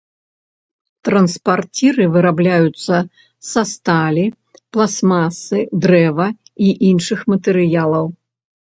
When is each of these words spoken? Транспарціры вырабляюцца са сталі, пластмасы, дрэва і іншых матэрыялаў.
Транспарціры 1.09 2.07
вырабляюцца 2.15 2.95
са 3.51 3.61
сталі, 3.75 4.25
пластмасы, 4.77 5.59
дрэва 5.87 6.27
і 6.69 6.77
іншых 6.91 7.19
матэрыялаў. 7.35 8.05